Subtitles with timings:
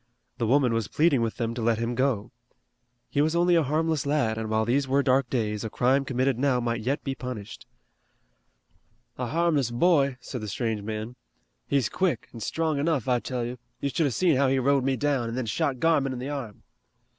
[0.39, 2.31] The woman was pleading with them to let him go.
[3.07, 6.39] He was only a harmless lad, and while these were dark days, a crime committed
[6.39, 7.67] now might yet be punished.
[9.19, 11.17] "A harmless boy," said the strange man.
[11.67, 13.59] "He's quick, an' strong enough, I tell you.
[13.79, 16.29] You should have seen how he rode me down, and then shot Garmon in the
[16.29, 16.63] arm."